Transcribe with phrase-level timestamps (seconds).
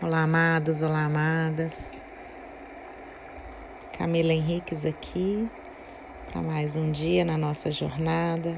[0.00, 2.00] Olá, amados, olá, amadas.
[3.98, 5.50] Camila Henriques aqui
[6.30, 8.56] para mais um dia na nossa jornada.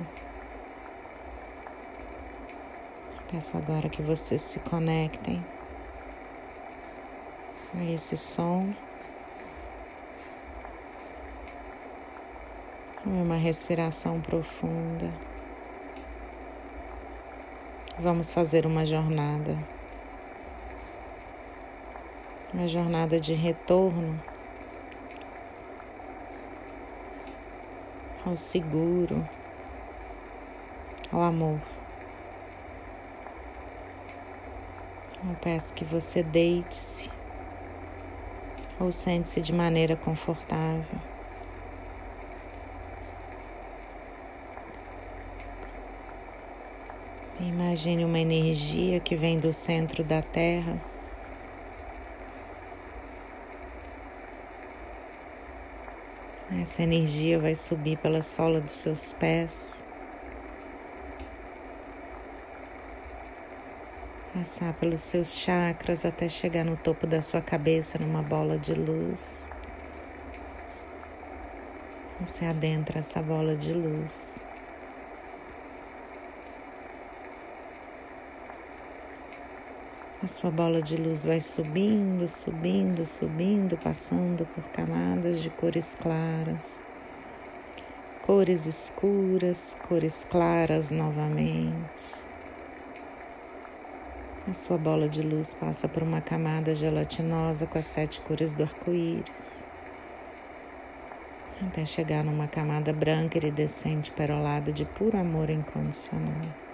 [3.30, 5.42] Peço agora que vocês se conectem
[7.74, 8.74] a esse som.
[13.06, 15.10] Uma respiração profunda.
[17.98, 19.79] Vamos fazer uma jornada
[22.52, 24.20] uma jornada de retorno
[28.26, 29.26] ao seguro,
[31.12, 31.60] ao amor.
[35.28, 37.10] Eu peço que você deite-se
[38.80, 40.98] ou sente-se de maneira confortável.
[47.38, 50.78] Imagine uma energia que vem do centro da Terra
[56.60, 59.82] Essa energia vai subir pela sola dos seus pés,
[64.34, 69.48] passar pelos seus chakras até chegar no topo da sua cabeça numa bola de luz.
[72.20, 74.38] Você adentra essa bola de luz.
[80.22, 86.82] A sua bola de luz vai subindo, subindo, subindo, passando por camadas de cores claras,
[88.20, 92.22] cores escuras, cores claras novamente.
[94.46, 98.62] A sua bola de luz passa por uma camada gelatinosa com as sete cores do
[98.64, 99.66] arco-íris,
[101.66, 106.69] até chegar numa camada branca iridescente perolada de puro amor incondicional.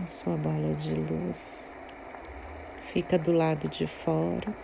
[0.00, 1.74] A sua bola de luz
[2.92, 4.54] fica do lado de fora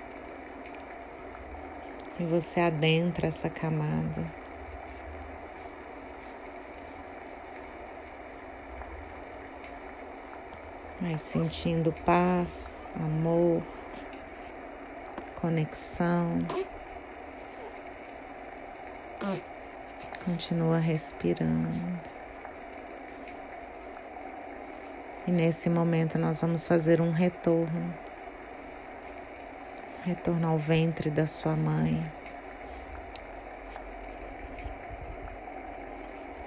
[2.18, 4.26] e você adentra essa camada.
[11.00, 13.62] Mas sentindo paz, amor,
[15.36, 16.38] conexão.
[20.24, 22.18] Continua respirando.
[25.28, 27.94] E nesse momento nós vamos fazer um retorno.
[30.02, 32.10] Retorno ao ventre da sua mãe.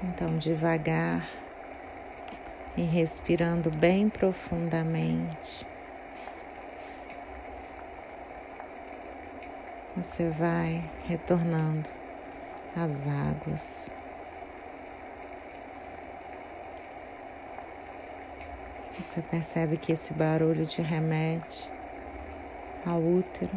[0.01, 1.29] Então, devagar
[2.75, 5.63] e respirando bem profundamente,
[9.95, 11.87] você vai retornando
[12.75, 13.91] às águas.
[18.91, 21.71] Você percebe que esse barulho te remete
[22.85, 23.51] ao útero,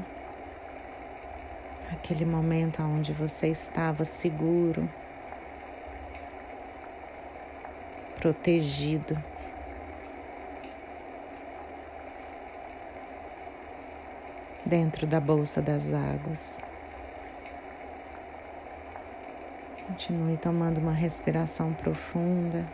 [1.93, 4.89] aquele momento onde você estava seguro,
[8.15, 9.23] protegido.
[14.65, 16.61] Dentro da bolsa das águas.
[19.87, 22.67] Continue tomando uma respiração profunda.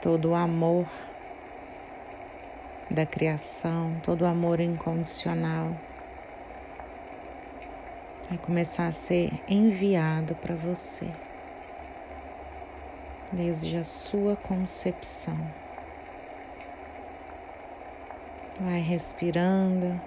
[0.00, 0.86] Todo o amor
[2.90, 5.76] da criação, todo o amor incondicional
[8.28, 11.08] vai começar a ser enviado para você
[13.32, 15.36] desde a sua concepção.
[18.58, 20.00] Vai respirando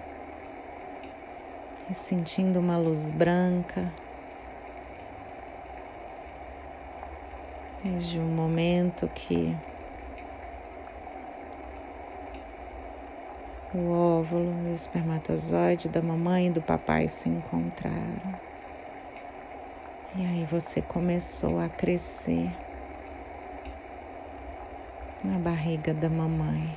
[1.88, 3.92] e sentindo uma luz branca.
[7.82, 9.56] Desde o momento que
[13.72, 18.34] o óvulo e o espermatozoide da mamãe e do papai se encontraram.
[20.16, 22.50] E aí você começou a crescer
[25.22, 26.76] na barriga da mamãe.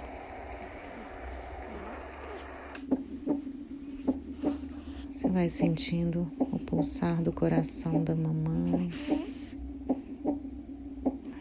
[5.11, 8.91] Você vai sentindo o pulsar do coração da mamãe.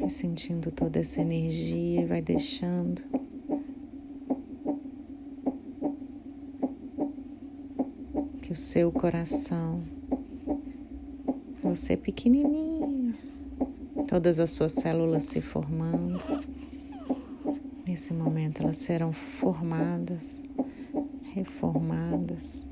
[0.00, 3.21] Vai sentindo toda essa energia e vai deixando
[8.52, 9.82] o seu coração,
[11.62, 13.14] você pequenininho,
[14.06, 16.20] todas as suas células se formando.
[17.86, 20.42] Nesse momento elas serão formadas,
[21.34, 22.62] reformadas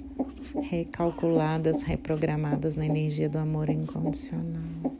[0.70, 4.92] recalculadas, reprogramadas na energia do amor incondicional.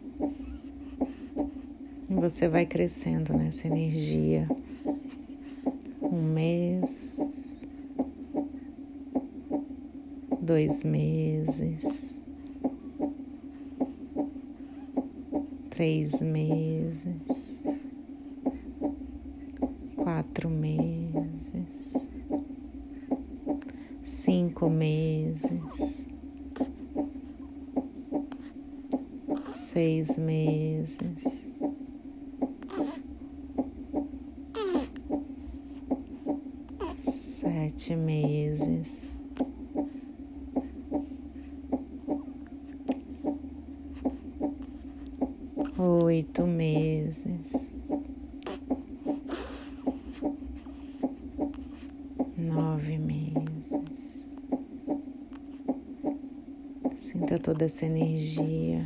[2.09, 4.49] E você vai crescendo nessa energia.
[6.03, 7.21] Um mês,
[10.51, 12.19] dois meses,
[15.71, 17.63] três meses,
[19.95, 22.09] quatro meses,
[24.03, 26.05] cinco meses,
[29.55, 31.47] seis meses.
[36.97, 39.11] Sete meses.
[46.11, 47.73] oito meses,
[52.37, 54.27] nove meses.
[57.21, 58.83] Sinta toda essa energia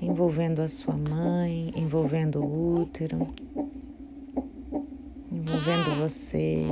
[0.00, 3.18] envolvendo a sua mãe, envolvendo o útero,
[5.32, 6.64] envolvendo você.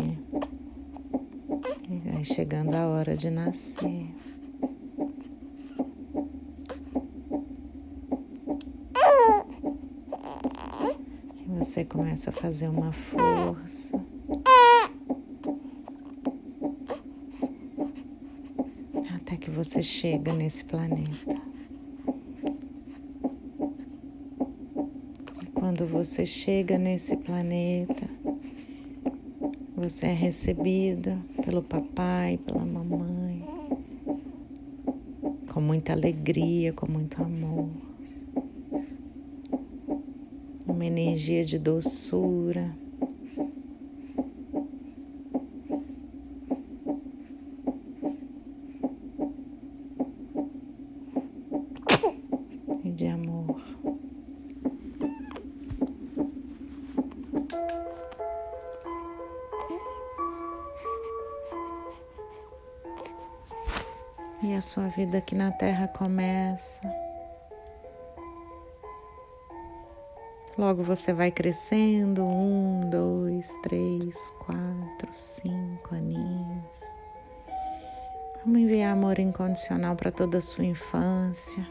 [1.90, 4.14] E aí chegando a hora de nascer.
[11.48, 14.00] você começa a fazer uma força.
[19.16, 21.40] Até que você chega nesse planeta.
[25.42, 28.08] E quando você chega nesse planeta,
[29.76, 33.44] você é recebido pelo papai, pela mamãe,
[35.52, 37.68] com muita alegria, com muito amor
[40.82, 42.74] uma energia de doçura.
[64.42, 66.80] E a sua vida aqui na Terra começa.
[70.58, 76.80] Logo você vai crescendo, um, dois, três, quatro, cinco aninhos.
[78.44, 81.64] Vamos enviar amor incondicional para toda a sua infância.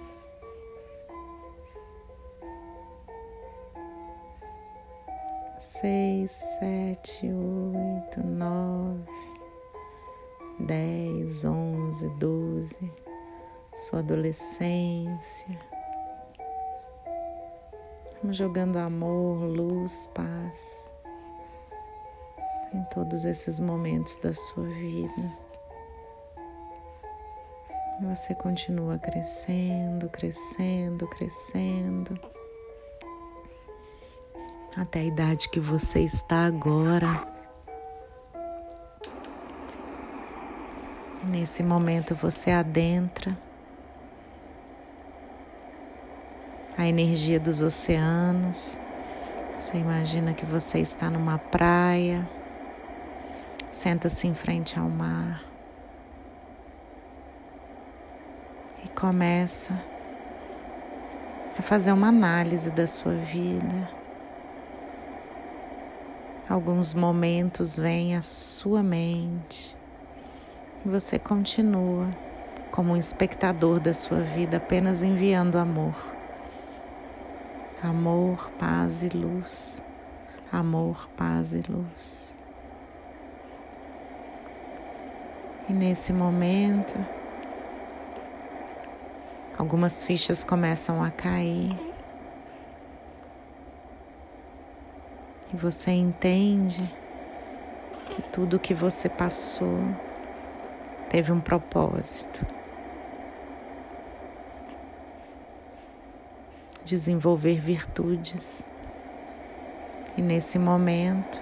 [5.60, 9.31] Seis, sete, oito, nove,
[10.66, 12.92] dez, onze, doze,
[13.76, 15.72] sua adolescência
[18.22, 20.88] Vamos jogando amor, luz, paz
[22.72, 25.38] em todos esses momentos da sua vida.
[28.04, 32.20] Você continua crescendo, crescendo, crescendo.
[34.78, 37.08] Até a idade que você está agora.
[41.32, 43.38] Nesse momento você adentra
[46.78, 48.78] a energia dos oceanos.
[49.58, 52.30] Você imagina que você está numa praia,
[53.72, 55.42] senta-se em frente ao mar
[58.84, 59.82] e começa
[61.58, 63.90] a fazer uma análise da sua vida.
[66.50, 69.80] Alguns momentos vêm à sua mente
[70.90, 72.10] você continua
[72.72, 76.22] como um espectador da sua vida, apenas enviando amor
[77.82, 79.84] amor, paz e luz.
[80.52, 82.36] Amor, paz e luz.
[85.68, 86.94] E nesse momento,
[89.58, 91.76] algumas fichas começam a cair.
[95.54, 96.94] E você entende
[98.10, 99.80] que tudo que você passou
[101.12, 102.46] teve um propósito.
[106.84, 108.68] desenvolver virtudes.
[110.18, 111.42] E nesse momento,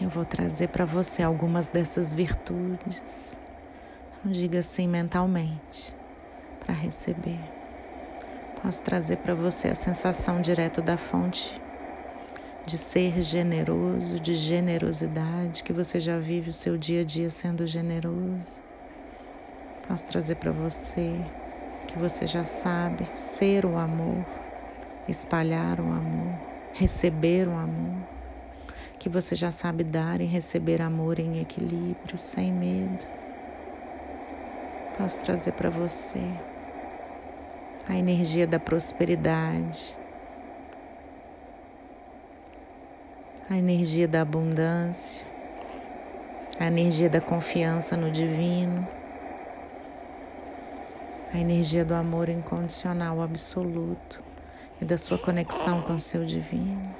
[0.00, 3.40] eu vou trazer para você algumas dessas virtudes.
[4.24, 5.94] Diga assim mentalmente,
[6.60, 7.40] para receber.
[8.62, 11.60] Posso trazer para você a sensação direto da fonte
[12.68, 17.66] de ser generoso, de generosidade, que você já vive o seu dia a dia sendo
[17.66, 18.60] generoso.
[19.88, 21.16] Posso trazer para você
[21.86, 24.22] que você já sabe ser o amor,
[25.08, 26.38] espalhar o amor,
[26.74, 28.06] receber o amor,
[28.98, 33.06] que você já sabe dar e receber amor em equilíbrio, sem medo,
[34.98, 36.20] Posso trazer para você
[37.88, 39.96] a energia da prosperidade,
[43.50, 45.24] a energia da abundância,
[46.60, 48.86] a energia da confiança no divino,
[51.32, 54.22] a energia do amor incondicional absoluto
[54.80, 56.94] e da sua conexão com o seu divino.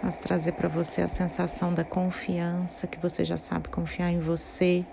[0.00, 4.84] Posso trazer para você a sensação da confiança, que você já sabe confiar em você,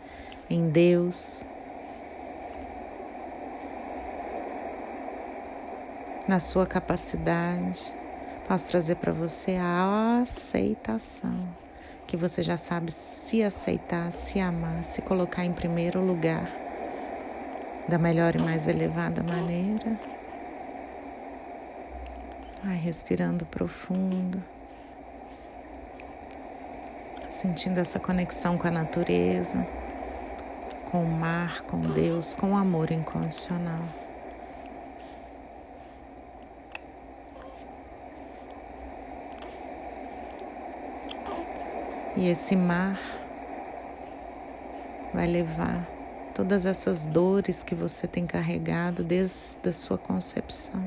[0.49, 1.43] em Deus.
[6.29, 7.91] Na sua capacidade.
[8.47, 11.49] Posso trazer para você a aceitação,
[12.05, 16.47] que você já sabe se aceitar, se amar, se colocar em primeiro lugar
[17.87, 19.99] da melhor e mais elevada maneira.
[22.63, 24.39] Vai respirando profundo
[27.31, 29.65] sentindo essa conexão com a natureza,
[30.91, 33.98] com o mar, com Deus, com o amor incondicional.
[42.19, 42.99] E esse mar
[45.13, 45.87] vai levar
[46.35, 50.83] todas essas dores que você tem carregado desde a sua concepção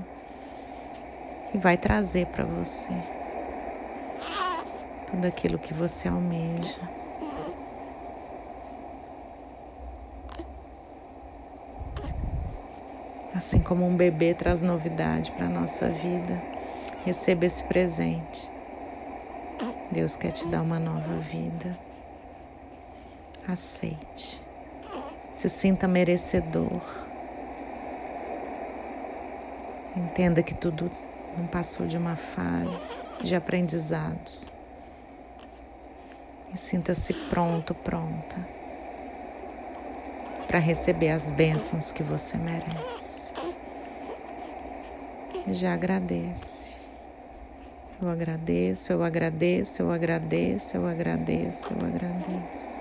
[1.55, 2.93] e vai trazer para você
[5.11, 6.81] tudo aquilo que você almeja.
[13.35, 16.43] Assim como um bebê traz novidade para nossa vida,
[17.07, 18.53] receba esse presente.
[19.91, 21.79] Deus quer te dar uma nova vida.
[23.47, 24.41] Aceite.
[25.33, 26.83] Se sinta merecedor.
[29.97, 30.91] Entenda que tudo
[31.37, 32.91] não passou de uma fase
[33.23, 34.51] de aprendizados
[36.53, 38.47] e sinta-se pronto, pronta
[40.47, 43.27] para receber as bênçãos que você merece.
[45.49, 46.72] Já agradece.
[48.03, 52.77] Eu agradeço, eu agradeço, eu agradeço, eu agradeço, eu agradeço.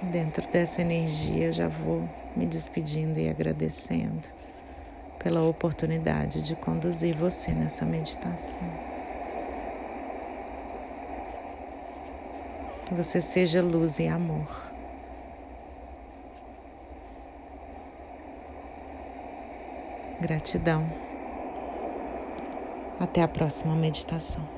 [0.00, 4.28] Dentro dessa energia, eu já vou me despedindo e agradecendo
[5.18, 8.62] pela oportunidade de conduzir você nessa meditação.
[12.84, 14.70] Que você seja luz e amor.
[20.20, 21.05] Gratidão.
[22.98, 24.55] Até a próxima meditação.